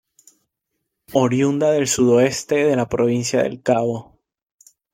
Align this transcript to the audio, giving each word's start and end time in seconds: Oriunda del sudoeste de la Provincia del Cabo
Oriunda 1.13 1.69
del 1.69 1.87
sudoeste 1.87 2.55
de 2.65 2.75
la 2.75 2.89
Provincia 2.89 3.43
del 3.43 3.61
Cabo 3.61 4.17